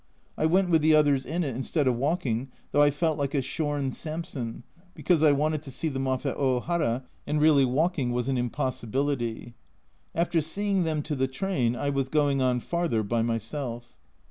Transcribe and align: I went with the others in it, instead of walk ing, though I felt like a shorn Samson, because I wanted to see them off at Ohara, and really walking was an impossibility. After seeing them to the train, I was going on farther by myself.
I 0.35 0.47
went 0.47 0.71
with 0.71 0.81
the 0.81 0.95
others 0.95 1.27
in 1.27 1.43
it, 1.43 1.55
instead 1.55 1.87
of 1.87 1.95
walk 1.95 2.25
ing, 2.25 2.49
though 2.71 2.81
I 2.81 2.89
felt 2.89 3.19
like 3.19 3.35
a 3.35 3.41
shorn 3.43 3.91
Samson, 3.91 4.63
because 4.95 5.21
I 5.21 5.31
wanted 5.31 5.61
to 5.61 5.71
see 5.71 5.89
them 5.89 6.07
off 6.07 6.25
at 6.25 6.37
Ohara, 6.37 7.03
and 7.27 7.39
really 7.39 7.65
walking 7.65 8.11
was 8.11 8.27
an 8.27 8.35
impossibility. 8.35 9.53
After 10.15 10.41
seeing 10.41 10.85
them 10.85 11.03
to 11.03 11.15
the 11.15 11.27
train, 11.27 11.75
I 11.75 11.91
was 11.91 12.09
going 12.09 12.41
on 12.41 12.61
farther 12.61 13.03
by 13.03 13.21
myself. 13.21 13.95